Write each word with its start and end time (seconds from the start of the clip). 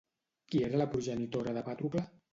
Qui 0.53 0.61
era 0.69 0.79
la 0.83 0.87
progenitora 0.95 1.57
de 1.59 1.67
Pàtrocle? 1.69 2.09